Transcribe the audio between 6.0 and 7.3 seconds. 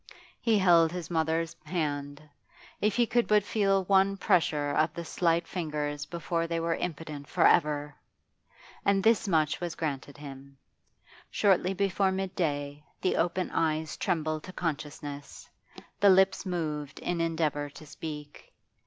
before they were impotent